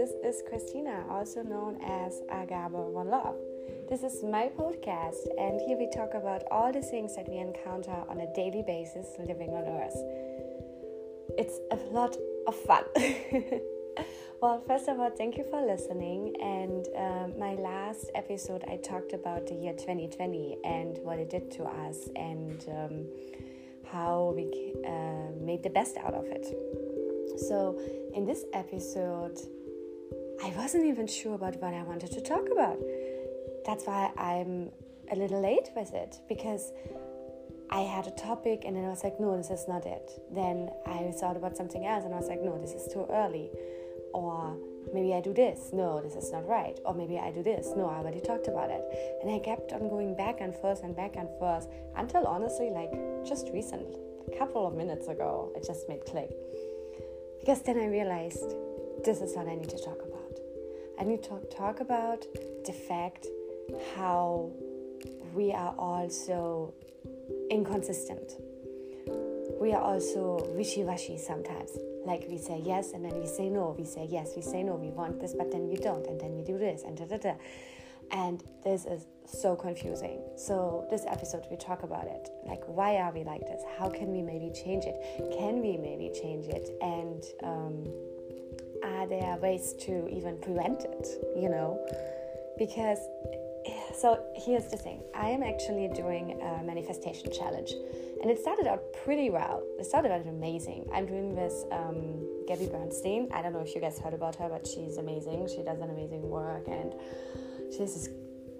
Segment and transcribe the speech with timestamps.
[0.00, 3.36] This is Christina, also known as Agaba One Love.
[3.90, 7.94] This is my podcast, and here we talk about all the things that we encounter
[8.08, 9.98] on a daily basis living on Earth.
[11.36, 12.16] It's a lot
[12.46, 12.84] of fun.
[14.40, 16.34] well, first of all, thank you for listening.
[16.40, 21.50] And um, my last episode, I talked about the year 2020 and what it did
[21.50, 23.06] to us, and um,
[23.84, 26.46] how we uh, made the best out of it.
[27.48, 27.78] So,
[28.14, 29.38] in this episode,
[30.42, 32.78] I wasn't even sure about what I wanted to talk about.
[33.66, 34.70] That's why I'm
[35.12, 36.72] a little late with it because
[37.70, 40.10] I had a topic and then I was like, no, this is not it.
[40.32, 43.50] Then I thought about something else and I was like, no, this is too early.
[44.14, 44.56] Or
[44.94, 45.70] maybe I do this.
[45.72, 46.78] No, this is not right.
[46.84, 47.68] Or maybe I do this.
[47.76, 48.82] No, I already talked about it.
[49.22, 52.90] And I kept on going back and forth and back and forth until honestly, like
[53.24, 53.94] just recently,
[54.26, 56.30] a couple of minutes ago, it just made click.
[57.40, 58.56] Because then I realized
[59.04, 60.09] this is what I need to talk about.
[61.00, 62.26] I need to talk about
[62.66, 63.26] the fact
[63.96, 64.52] how
[65.34, 66.74] we are also
[67.50, 68.32] inconsistent.
[69.58, 71.70] We are also wishy washy sometimes.
[72.04, 73.74] Like we say yes and then we say no.
[73.78, 74.74] We say yes, we say no.
[74.74, 76.06] We want this, but then we don't.
[76.06, 77.34] And then we do this and da da da.
[78.10, 80.20] And this is so confusing.
[80.36, 82.28] So, this episode, we talk about it.
[82.44, 83.62] Like, why are we like this?
[83.78, 84.96] How can we maybe change it?
[85.38, 86.70] Can we maybe change it?
[86.82, 87.86] And um,
[88.84, 91.08] are there ways to even prevent it?
[91.36, 91.78] You know?
[92.58, 92.98] Because,
[93.96, 97.72] so here's the thing I am actually doing a manifestation challenge.
[98.22, 99.62] And it started out pretty well.
[99.78, 100.88] It started out amazing.
[100.92, 103.28] I'm doing this um, Gabby Bernstein.
[103.32, 105.48] I don't know if you guys heard about her, but she's amazing.
[105.48, 106.92] She does an amazing work and
[107.72, 108.08] she has this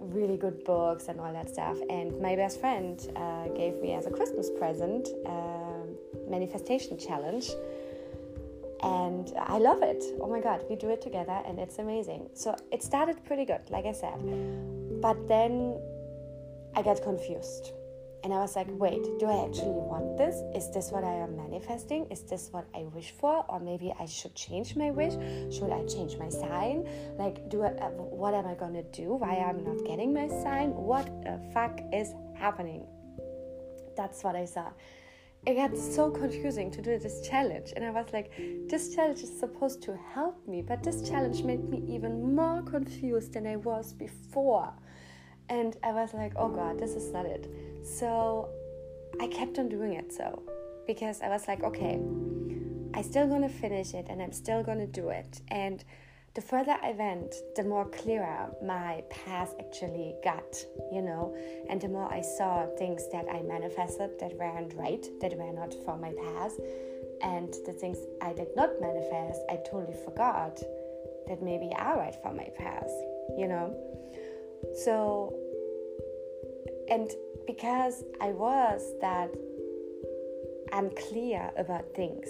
[0.00, 1.76] really good books and all that stuff.
[1.90, 7.50] And my best friend uh, gave me as a Christmas present a manifestation challenge.
[8.82, 10.02] And I love it.
[10.20, 12.30] Oh my God, we do it together and it's amazing.
[12.34, 14.18] So it started pretty good, like I said.
[15.02, 15.78] But then
[16.74, 17.72] I got confused
[18.22, 20.36] and I was like, wait, do I actually want this?
[20.54, 22.06] Is this what I am manifesting?
[22.10, 23.44] Is this what I wish for?
[23.48, 25.14] Or maybe I should change my wish?
[25.54, 26.88] Should I change my sign?
[27.18, 29.14] Like, do I, uh, what am I gonna do?
[29.14, 30.74] Why am I not getting my sign?
[30.74, 32.86] What the fuck is happening?
[33.96, 34.70] That's what I saw.
[35.46, 38.30] It got so confusing to do this challenge, and I was like,
[38.68, 43.32] this challenge is supposed to help me, but this challenge made me even more confused
[43.32, 44.70] than I was before.
[45.48, 47.50] And I was like, oh god, this is not it.
[47.82, 48.50] So
[49.18, 50.42] I kept on doing it so
[50.86, 51.98] because I was like, okay,
[52.92, 55.40] I still gonna finish it and I'm still gonna do it.
[55.48, 55.82] And
[56.34, 60.56] the further I went, the more clearer my path actually got,
[60.92, 61.34] you know,
[61.68, 65.74] and the more I saw things that I manifested that weren't right, that were not
[65.84, 66.52] for my path,
[67.22, 70.60] and the things I did not manifest, I totally forgot
[71.26, 72.90] that maybe are right for my path,
[73.36, 73.74] you know.
[74.84, 75.34] So,
[76.88, 77.10] and
[77.46, 79.30] because I was that
[80.72, 82.28] unclear about things.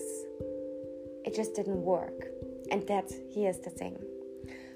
[1.24, 2.24] It just didn't work.
[2.70, 3.96] And that here's the thing.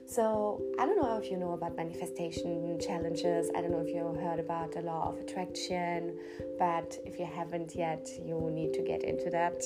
[0.06, 3.50] So, I don't know if you know about manifestation challenges.
[3.56, 6.18] I don't know if you heard about the law of attraction,
[6.58, 9.62] but if you haven't yet, you need to get into that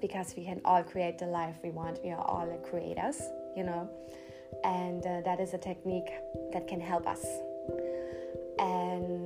[0.00, 1.98] because we can all create the life we want.
[2.04, 3.22] We are all creators,
[3.56, 3.88] you know,
[4.62, 6.10] and uh, that is a technique
[6.52, 7.24] that can help us.
[8.58, 9.23] And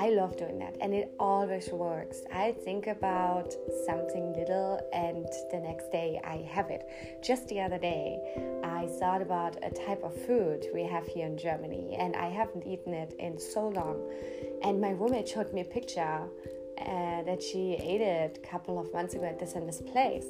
[0.00, 2.22] I love doing that and it always works.
[2.32, 3.52] I think about
[3.84, 6.88] something little and the next day I have it.
[7.22, 8.18] Just the other day,
[8.64, 12.66] I thought about a type of food we have here in Germany and I haven't
[12.66, 14.00] eaten it in so long.
[14.62, 16.22] And my roommate showed me a picture
[16.78, 20.24] uh, that she ate it a couple of months ago at this and this place.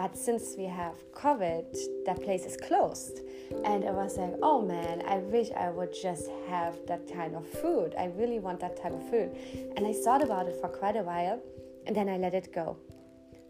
[0.00, 3.20] But since we have COVID, that place is closed.
[3.66, 7.46] And I was like, oh man, I wish I would just have that kind of
[7.46, 7.94] food.
[7.98, 9.36] I really want that type of food.
[9.76, 11.38] And I thought about it for quite a while
[11.86, 12.78] and then I let it go.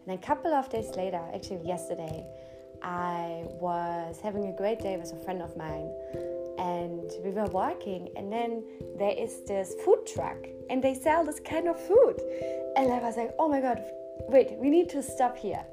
[0.05, 2.25] And a couple of days later, actually yesterday,
[2.83, 5.89] I was having a great day with a friend of mine
[6.59, 8.61] and we were walking and then
[8.97, 12.19] there is this food truck and they sell this kind of food
[12.75, 13.81] and i was like oh my god
[14.27, 15.63] wait we need to stop here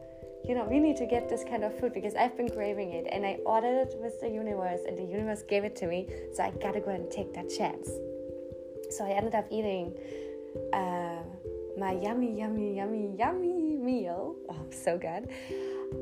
[0.44, 3.06] you know, we need to get this kind of food because I've been craving it
[3.10, 6.08] and I ordered it with the universe and the universe gave it to me.
[6.34, 7.90] So I gotta go and take that chance.
[8.90, 9.94] So I ended up eating
[10.72, 11.22] uh,
[11.78, 14.36] my yummy, yummy, yummy, yummy meal.
[14.50, 15.28] Oh, so good.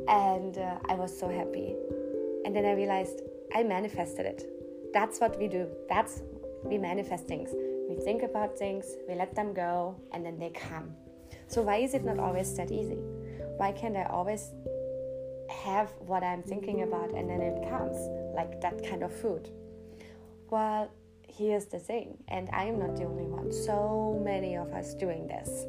[0.09, 1.75] And uh, I was so happy.
[2.45, 3.23] And then I realized
[3.55, 4.45] I manifested it.
[4.95, 5.69] That's what we do.
[5.89, 6.23] That's
[6.65, 7.51] we manifest things.
[7.89, 10.95] We think about things, we let them go, and then they come.
[11.49, 12.99] So why is it not always that easy?
[13.57, 14.51] Why can't I always
[15.51, 17.97] have what I'm thinking about and then it comes,
[18.35, 19.51] like that kind of food.
[20.51, 20.91] Well,
[21.29, 23.53] here's the thing, and I am not the only one.
[23.53, 25.67] So many of us doing this.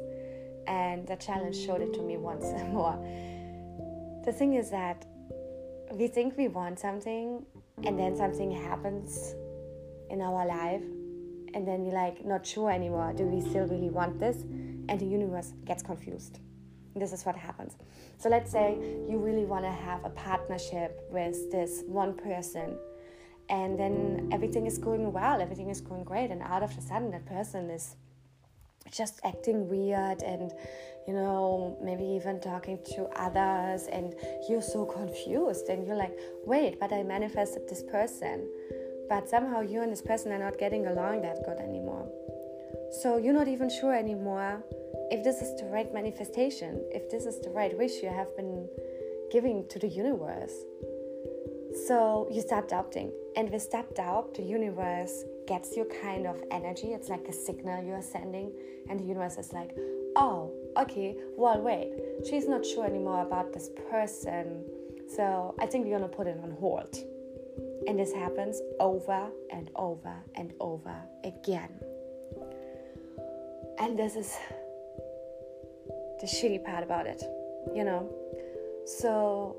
[0.66, 2.96] And the challenge showed it to me once more.
[4.24, 5.06] The thing is that
[5.92, 7.44] we think we want something,
[7.84, 9.34] and then something happens
[10.10, 10.82] in our life,
[11.54, 13.12] and then we're like not sure anymore.
[13.16, 14.36] Do we still really want this?
[14.88, 16.40] And the universe gets confused.
[16.98, 17.76] This is what happens.
[18.18, 18.76] So let's say
[19.08, 22.76] you really want to have a partnership with this one person
[23.48, 27.10] and then everything is going well everything is going great and out of the sudden
[27.10, 27.96] that person is
[28.90, 30.52] just acting weird and
[31.06, 34.14] you know maybe even talking to others and
[34.48, 38.46] you're so confused and you're like wait but i manifested this person
[39.08, 42.06] but somehow you and this person are not getting along that good anymore
[43.00, 44.62] so you're not even sure anymore
[45.10, 48.68] if this is the right manifestation if this is the right wish you have been
[49.30, 50.54] giving to the universe
[51.86, 53.12] so you start doubting.
[53.36, 56.88] And with that doubt, the universe gets you kind of energy.
[56.88, 58.52] It's like a signal you're sending.
[58.88, 59.76] And the universe is like,
[60.16, 61.92] oh, okay, well, wait,
[62.28, 64.64] she's not sure anymore about this person.
[65.14, 66.96] So I think we're going to put it on hold.
[67.86, 70.94] And this happens over and over and over
[71.24, 71.70] again.
[73.78, 74.36] And this is
[76.20, 77.22] the shitty part about it,
[77.74, 78.10] you know?
[78.86, 79.56] So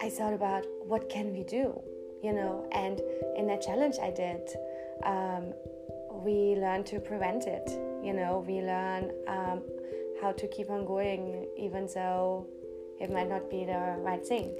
[0.00, 1.80] I thought about what can we do,
[2.22, 3.00] you know, and
[3.36, 4.40] in that challenge I did,
[5.04, 5.52] um,
[6.10, 7.68] we learn to prevent it,
[8.02, 9.62] you know, we learn um,
[10.20, 12.46] how to keep on going even though
[13.00, 14.54] it might not be the right thing.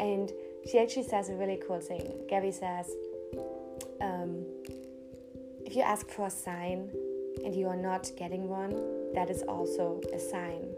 [0.00, 0.32] And
[0.68, 2.12] she actually says a really cool thing.
[2.28, 2.90] Gabby says,
[4.00, 4.44] um,
[5.64, 6.90] if you ask for a sign
[7.44, 8.72] and you are not getting one,
[9.16, 10.68] that is also a sign.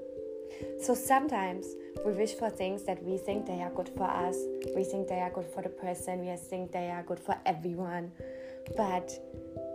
[0.80, 1.66] So sometimes
[2.06, 4.36] we wish for things that we think they are good for us,
[4.74, 8.10] we think they are good for the person, we think they are good for everyone.
[8.76, 9.08] But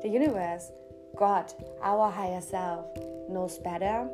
[0.01, 0.71] the universe,
[1.15, 2.87] God, our higher self,
[3.29, 4.09] knows better,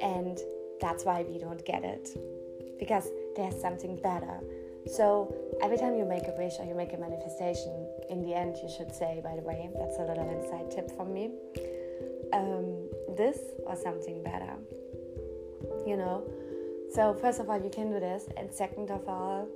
[0.00, 0.38] and
[0.80, 2.08] that's why we don't get it
[2.78, 4.40] because there's something better.
[4.86, 5.32] So
[5.62, 8.68] every time you make a wish or you make a manifestation, in the end, you
[8.76, 11.30] should say, by the way, that's a little inside tip from me,
[12.32, 12.81] um,
[13.16, 14.56] this or something better
[15.86, 16.24] you know.
[16.92, 19.48] So, first of all, you can do this, and second of all,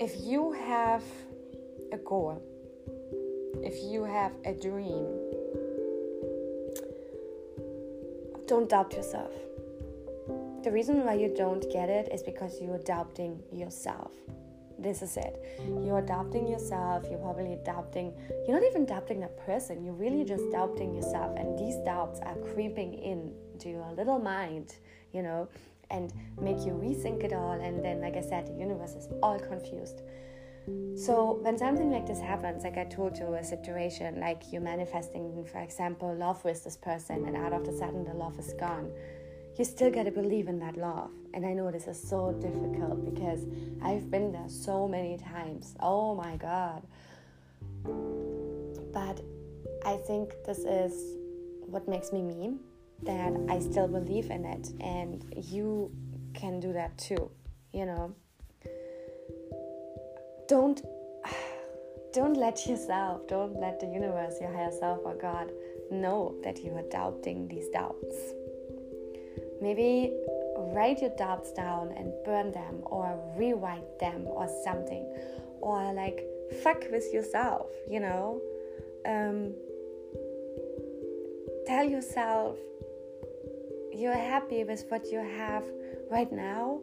[0.00, 1.04] if you have
[1.92, 2.42] a goal,
[3.62, 5.06] if you have a dream,
[8.46, 9.32] don't doubt yourself.
[10.64, 14.10] The reason why you don't get it is because you're doubting yourself.
[14.78, 15.42] This is it.
[15.84, 17.04] You're adapting yourself.
[17.08, 18.12] You're probably adapting
[18.46, 19.84] you're not even doubting that person.
[19.84, 21.36] You're really just doubting yourself.
[21.36, 24.76] And these doubts are creeping in to your little mind,
[25.12, 25.48] you know,
[25.90, 27.52] and make you rethink it all.
[27.52, 30.02] And then, like I said, the universe is all confused.
[30.96, 35.44] So, when something like this happens, like I told you, a situation like you're manifesting,
[35.44, 38.90] for example, love with this person, and out of the sudden the love is gone,
[39.58, 41.10] you still got to believe in that love.
[41.34, 43.44] And I know this is so difficult because
[43.82, 45.74] I've been there so many times.
[45.80, 46.82] Oh my God.
[48.92, 49.20] But
[49.84, 51.16] I think this is
[51.66, 52.56] what makes me me
[53.02, 55.90] that I still believe in it, and you
[56.34, 57.30] can do that too,
[57.72, 58.14] you know.
[60.48, 60.80] Don't
[62.12, 65.52] don't let yourself, don't let the universe, your higher self or God
[65.90, 68.16] know that you are doubting these doubts.
[69.66, 70.12] Maybe
[70.56, 75.04] write your doubts down and burn them or rewrite them or something.
[75.60, 76.20] Or like
[76.62, 78.40] fuck with yourself, you know?
[79.04, 79.54] Um,
[81.66, 82.56] tell yourself
[83.92, 85.64] you're happy with what you have
[86.12, 86.78] right now,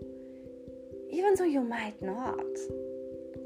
[1.10, 2.52] even though you might not.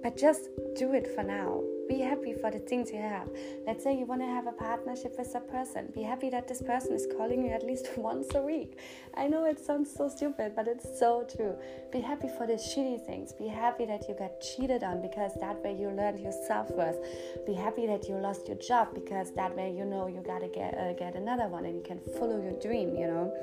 [0.02, 1.62] But just do it for now.
[1.88, 3.30] Be happy for the things you have.
[3.66, 5.92] Let's say you want to have a partnership with a person.
[5.94, 8.78] Be happy that this person is calling you at least once a week.
[9.16, 11.56] I know it sounds so stupid, but it's so true.
[11.92, 13.34] Be happy for the shitty things.
[13.34, 16.98] Be happy that you got cheated on because that way you learned your self worth.
[17.46, 20.78] Be happy that you lost your job because that way you know you gotta get
[20.78, 22.96] uh, get another one and you can follow your dream.
[22.96, 23.34] You know.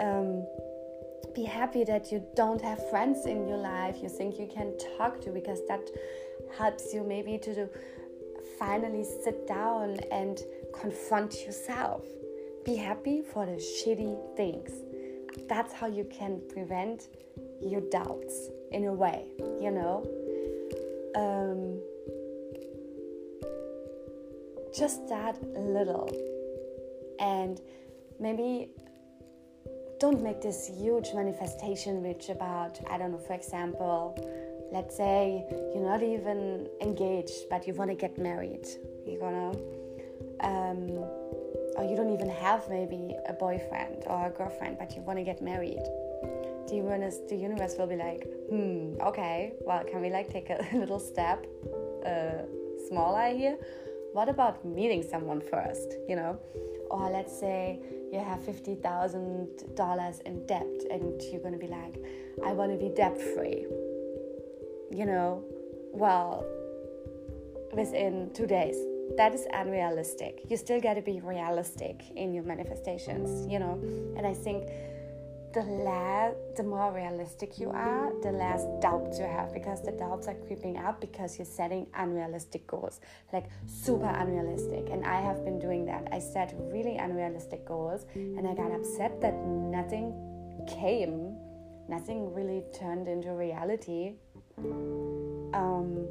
[0.00, 0.69] Um,
[1.34, 5.20] be happy that you don't have friends in your life you think you can talk
[5.20, 5.88] to because that
[6.56, 7.68] helps you maybe to
[8.58, 10.42] finally sit down and
[10.78, 12.04] confront yourself.
[12.64, 14.70] Be happy for the shitty things.
[15.48, 17.08] That's how you can prevent
[17.60, 19.24] your doubts in a way,
[19.60, 20.06] you know.
[21.16, 21.80] Um,
[24.76, 26.08] just that little,
[27.18, 27.60] and
[28.20, 28.70] maybe
[30.00, 34.16] don't make this huge manifestation which about i don't know for example
[34.72, 38.66] let's say you're not even engaged but you want to get married
[39.06, 39.52] you're gonna
[40.42, 40.88] um,
[41.76, 45.24] or you don't even have maybe a boyfriend or a girlfriend but you want to
[45.24, 45.82] get married.
[46.68, 50.66] The universe, the universe will be like hmm okay well can we like take a
[50.74, 51.46] little step
[52.06, 52.42] uh,
[52.88, 53.56] smaller here?
[54.12, 56.38] What about meeting someone first you know
[56.90, 57.78] or let's say
[58.12, 61.96] you have $50000 in debt and you're going to be like
[62.44, 63.66] i want to be debt free
[64.92, 65.44] you know?
[65.92, 66.44] Well
[67.72, 68.76] within two days
[69.16, 70.42] that is unrealistic.
[70.48, 73.80] You still got to be realistic in your manifestations you know?
[74.16, 74.68] And i think
[75.52, 80.28] the less the more realistic you are the less doubts you have because the doubts
[80.28, 83.00] are creeping up because you're setting unrealistic goals
[83.32, 84.88] like super unrealistic.
[84.90, 86.08] And i have been doing that.
[86.12, 90.14] I set really unrealistic goals and i got upset that nothing
[90.68, 91.36] came
[91.88, 94.14] nothing really turned into reality.
[94.56, 96.06] Um,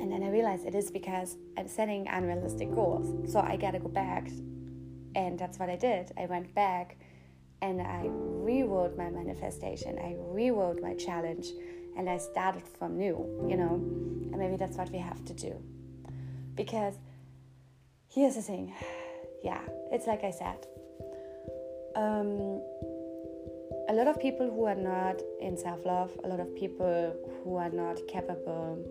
[0.00, 3.32] and then i realized it is because i'm setting unrealistic goals.
[3.32, 4.28] So i gotta go back
[5.14, 6.10] and that's what i did.
[6.18, 6.96] I went back
[7.60, 11.48] and I rewrote my manifestation, I rewrote my challenge,
[11.96, 13.74] and I started from new, you know?
[13.74, 15.60] And maybe that's what we have to do.
[16.54, 16.94] Because
[18.08, 18.74] here's the thing
[19.42, 19.60] yeah,
[19.92, 20.66] it's like I said.
[21.96, 22.62] Um,
[23.88, 27.56] a lot of people who are not in self love, a lot of people who
[27.56, 28.84] are not capable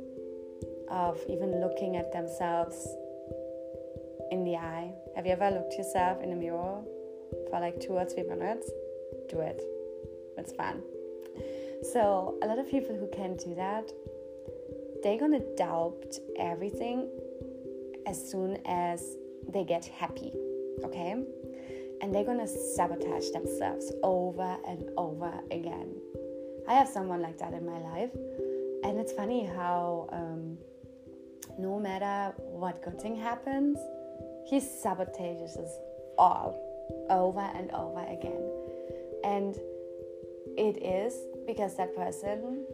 [0.89, 2.87] of even looking at themselves
[4.31, 4.91] in the eye.
[5.15, 6.81] Have you ever looked yourself in the mirror
[7.49, 8.69] for like two or three minutes,
[9.29, 9.61] do it.
[10.37, 10.81] It's fun.
[11.93, 13.91] So, a lot of people who can do that,
[15.03, 17.07] they're gonna doubt everything
[18.05, 19.15] as soon as
[19.47, 20.33] they get happy,
[20.83, 21.23] okay?
[22.01, 25.95] And they're gonna sabotage themselves over and over again.
[26.67, 28.11] I have someone like that in my life,
[28.83, 30.57] and it's funny how um,
[31.57, 33.77] no matter what good thing happens,
[34.49, 35.71] he sabotages us
[36.17, 36.66] all
[37.09, 38.43] over and over again.
[39.23, 39.55] And
[40.57, 41.13] it is
[41.45, 42.65] because that person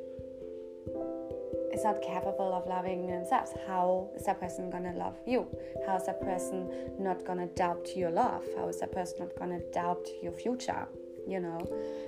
[1.74, 3.52] is not capable of loving themselves.
[3.68, 5.48] How is that person gonna love you?
[5.86, 8.44] How is that person not gonna doubt your love?
[8.56, 10.88] How is that person not gonna doubt your future?
[11.28, 11.60] You know,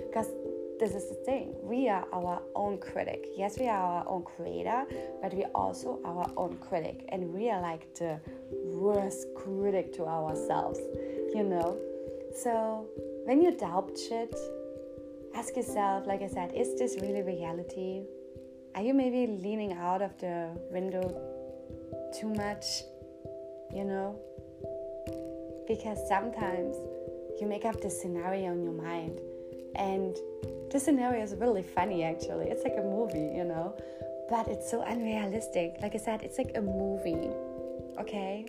[0.06, 0.28] because
[0.78, 1.54] this is the thing.
[1.62, 3.28] We are our own critic.
[3.34, 4.84] Yes, we are our own creator,
[5.22, 8.20] but we are also our own critic, and we are like the
[8.52, 10.78] worst critic to ourselves.
[11.34, 11.78] You know,
[12.36, 12.86] so,
[13.24, 14.34] when you doubt shit,
[15.34, 18.02] ask yourself, like I said, is this really reality?
[18.74, 21.02] Are you maybe leaning out of the window
[22.18, 22.82] too much?
[23.74, 24.18] You know?
[25.66, 26.76] Because sometimes
[27.40, 29.18] you make up this scenario in your mind,
[29.74, 30.16] and
[30.70, 32.46] this scenario is really funny actually.
[32.46, 33.74] It's like a movie, you know?
[34.28, 35.76] But it's so unrealistic.
[35.80, 37.30] Like I said, it's like a movie,
[37.98, 38.46] okay?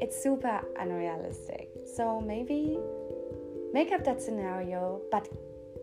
[0.00, 1.68] It's super unrealistic.
[1.96, 2.78] So maybe
[3.72, 5.28] make up that scenario, but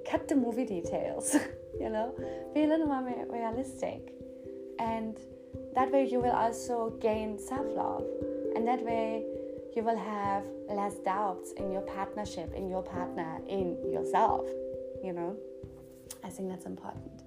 [0.10, 1.36] cut the movie details,
[1.80, 2.16] you know,
[2.54, 4.14] be a little more realistic.
[4.80, 5.18] And
[5.74, 8.06] that way you will also gain self love.
[8.56, 9.26] And that way
[9.76, 14.46] you will have less doubts in your partnership, in your partner, in yourself,
[15.04, 15.36] you know.
[16.24, 17.24] I think that's important.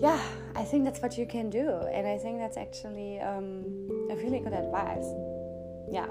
[0.00, 0.20] Yeah,
[0.54, 1.68] I think that's what you can do.
[1.92, 3.20] And I think that's actually.
[3.20, 5.06] Um, really good advice.
[5.90, 6.08] Yeah.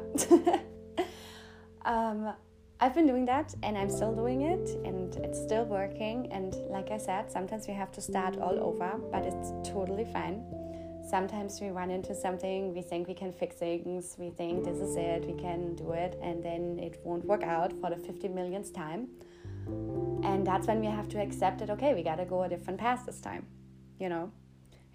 [1.86, 2.34] um,
[2.82, 6.32] I've been doing that and I'm still doing it and it's still working.
[6.32, 10.46] And like I said, sometimes we have to start all over, but it's totally fine.
[11.10, 14.96] Sometimes we run into something, we think we can fix things, we think this is
[14.96, 18.74] it, we can do it, and then it won't work out for the 50 millionth
[18.74, 19.08] time.
[20.24, 23.06] And that's when we have to accept it okay, we gotta go a different path
[23.08, 23.48] this time,
[24.00, 24.32] you know?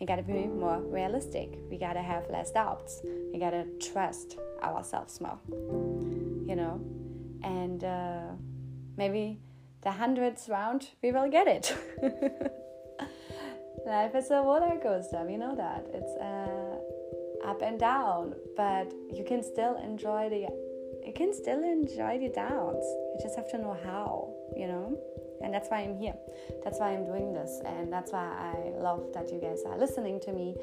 [0.01, 1.59] We gotta be more realistic.
[1.71, 3.01] We gotta have less doubts.
[3.33, 5.39] We gotta trust ourselves more,
[6.47, 6.81] you know?
[7.43, 8.33] And uh,
[8.97, 9.41] maybe
[9.83, 11.77] the hundredth round we will get it.
[13.87, 15.87] Life is a roller coaster, we know that.
[15.93, 20.49] It's uh, up and down, but you can still enjoy the
[21.07, 22.85] you can still enjoy the downs.
[22.85, 24.99] You just have to know how, you know?
[25.43, 26.15] And that's why I'm here.
[26.63, 27.61] That's why I'm doing this.
[27.65, 30.57] And that's why I love that you guys are listening to me.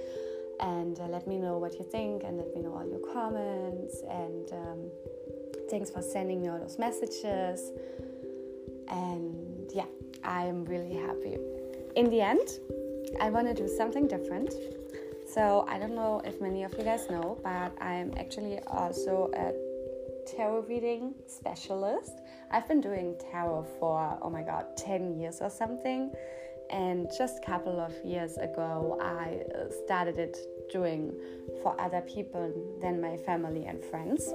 [0.59, 4.01] And uh, let me know what you think and let me know all your comments.
[4.09, 4.91] And um,
[5.69, 7.71] thanks for sending me all those messages.
[8.87, 9.85] And yeah,
[10.23, 11.37] I'm really happy.
[11.95, 12.59] In the end,
[13.19, 14.53] I want to do something different.
[15.27, 19.53] So I don't know if many of you guys know, but I'm actually also a
[20.29, 22.11] tarot reading specialist.
[22.51, 26.11] I've been doing tarot for, oh my god, 10 years or something.
[26.69, 30.37] And just a couple of years ago, I uh, started it
[30.71, 31.13] doing
[31.61, 34.33] for other people than my family and friends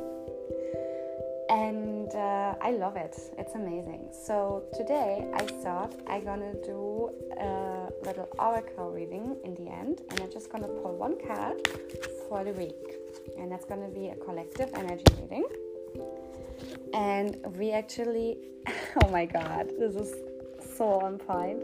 [1.48, 3.16] and uh, I love it.
[3.38, 4.08] It's amazing.
[4.12, 10.20] So today I thought I'm gonna do a little oracle reading in the end, and
[10.20, 11.68] I'm just gonna pull one card
[12.28, 12.96] for the week,
[13.38, 15.44] and that's gonna be a collective energy reading.
[16.94, 18.38] And we actually,
[19.04, 20.14] oh my god, this is
[20.76, 21.62] so on point.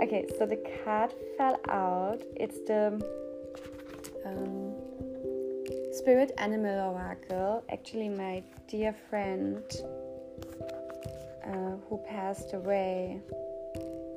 [0.00, 2.22] Okay, so the card fell out.
[2.36, 3.00] It's the
[4.24, 4.74] um,
[5.92, 9.62] Spirit Animal Oracle, actually, my dear friend
[11.44, 13.20] uh, who passed away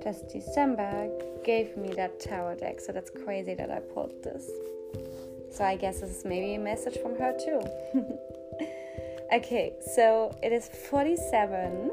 [0.04, 1.10] just December
[1.46, 4.50] gave me that tarot deck, so that's crazy that I pulled this.
[5.52, 7.62] So I guess this is maybe a message from her too.
[9.34, 11.92] okay, so it is 47,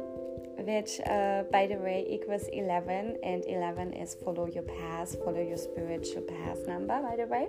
[0.58, 5.56] which uh, by the way equals 11, and 11 is follow your path, follow your
[5.56, 7.48] spiritual path number, by the way.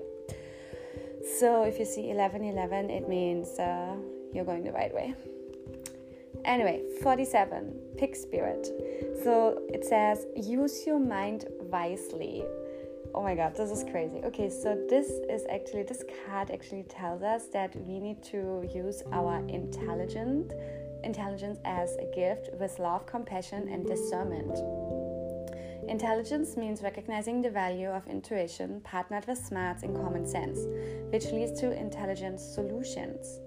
[1.39, 3.95] So if you see 1111, it means uh,
[4.33, 5.13] you're going the right way.
[6.45, 8.67] Anyway, 47, pig spirit.
[9.24, 12.43] So it says, use your mind wisely.
[13.13, 14.22] Oh my god, this is crazy.
[14.24, 19.03] Okay, so this is actually, this card actually tells us that we need to use
[19.12, 20.53] our intelligent
[21.03, 24.58] intelligence as a gift with love, compassion, and discernment.
[25.89, 30.60] Intelligence means recognizing the value of intuition partnered with smarts and common sense,
[31.12, 33.39] which leads to intelligent solutions.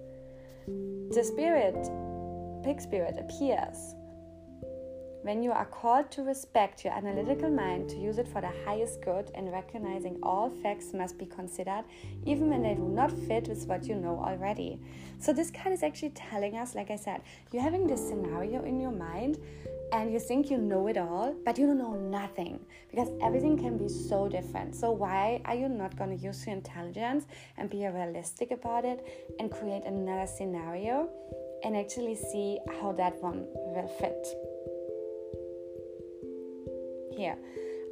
[1.15, 1.89] The spirit,
[2.65, 3.95] pig spirit, appears
[5.25, 9.01] when you are called to respect your analytical mind, to use it for the highest
[9.01, 11.85] good, and recognizing all facts must be considered,
[12.27, 14.79] even when they do not fit with what you know already.
[15.19, 18.79] So, this card is actually telling us, like I said, you're having this scenario in
[18.79, 19.39] your mind
[19.93, 22.61] and you think you know it all, but you don't know nothing
[22.91, 24.75] because everything can be so different.
[24.75, 27.25] So, why are you not going to use your intelligence
[27.57, 31.09] and be realistic about it and create another scenario
[31.65, 34.54] and actually see how that one will fit?
[37.17, 37.37] Here.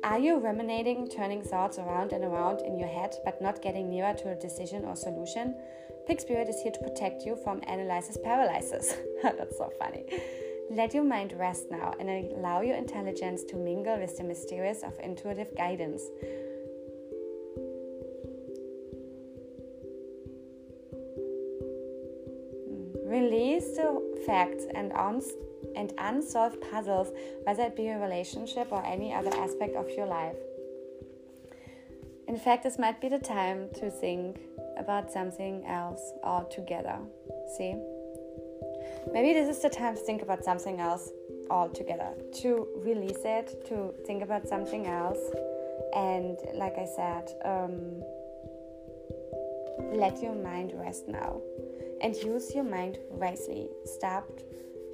[0.02, 4.14] Are you ruminating, turning thoughts around and around in your head, but not getting nearer
[4.14, 5.54] to a decision or solution?
[6.08, 8.94] Pig Spirit is here to protect you from analysis paralysis.
[9.22, 10.04] That's so funny.
[10.70, 14.98] Let your mind rest now and allow your intelligence to mingle with the mysterious of
[15.00, 16.02] intuitive guidance.
[23.04, 24.92] Release the facts and,
[25.76, 27.08] and unsolved puzzles,
[27.44, 30.36] whether it be a relationship or any other aspect of your life.
[32.28, 34.40] In fact, this might be the time to think
[34.78, 36.98] about something else altogether.
[37.56, 37.76] See?
[39.12, 41.10] Maybe this is the time to think about something else
[41.50, 45.18] altogether, to release it, to think about something else.
[45.94, 48.02] And like I said, um,
[49.92, 51.40] let your mind rest now
[52.02, 53.68] and use your mind wisely.
[53.84, 54.28] Stop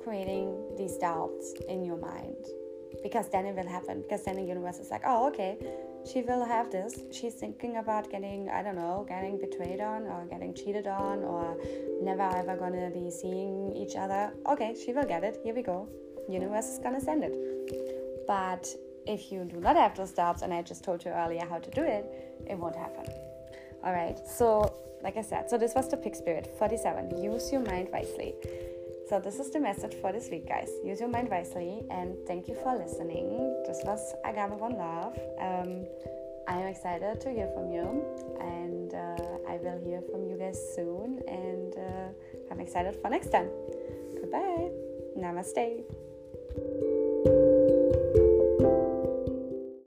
[0.02, 2.36] creating these doubts in your mind
[3.02, 4.02] because then it will happen.
[4.02, 5.58] Because then the universe is like, oh, okay,
[6.10, 7.00] she will have this.
[7.10, 11.56] She's thinking about getting, I don't know, getting betrayed on or getting cheated on or
[12.02, 14.32] never ever gonna be seeing each other.
[14.48, 15.40] Okay, she will get it.
[15.42, 15.88] Here we go.
[16.28, 18.26] Universe is gonna send it.
[18.26, 18.68] But
[19.06, 21.70] if you do not have those doubts, and I just told you earlier how to
[21.70, 22.04] do it,
[22.46, 23.06] it won't happen.
[23.82, 24.18] All right.
[24.26, 27.22] So, like I said, so this was the pig spirit 47.
[27.22, 28.34] Use your mind wisely.
[29.08, 30.68] So, this is the message for this week, guys.
[30.84, 33.64] Use your mind wisely, and thank you for listening.
[33.66, 35.18] This was Agama One Love.
[35.40, 35.86] Um,
[36.46, 38.04] I am excited to hear from you,
[38.38, 41.22] and uh, I will hear from you guys soon.
[41.26, 43.48] And uh, I'm excited for next time.
[44.20, 44.68] Goodbye.
[45.16, 45.84] Namaste.